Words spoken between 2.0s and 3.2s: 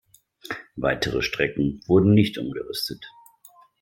nicht umgerüstet.